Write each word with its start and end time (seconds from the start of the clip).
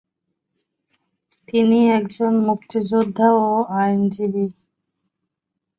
তিনি 1.47 1.79
একজন 1.89 2.33
মুক্তিযোদ্ধা 2.47 3.27
ও 3.43 3.47
আইননজীবী। 3.77 4.45